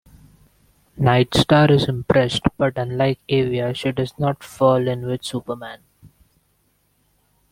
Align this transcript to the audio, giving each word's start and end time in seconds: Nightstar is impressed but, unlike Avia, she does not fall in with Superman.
Nightstar 0.97 1.69
is 1.69 1.87
impressed 1.87 2.41
but, 2.57 2.75
unlike 2.75 3.19
Avia, 3.29 3.71
she 3.75 3.91
does 3.91 4.17
not 4.17 4.43
fall 4.43 4.87
in 4.87 5.05
with 5.05 5.23
Superman. 5.23 5.81